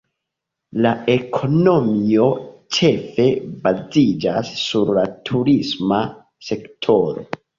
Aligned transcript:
La 0.85 0.93
ekonomio 1.15 2.25
ĉefe 2.77 3.27
baziĝas 3.67 4.49
sur 4.61 4.91
la 5.01 5.05
turisma 5.31 6.01
sektoro. 6.49 7.27